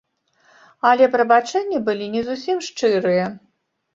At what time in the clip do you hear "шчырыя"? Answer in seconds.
2.69-3.29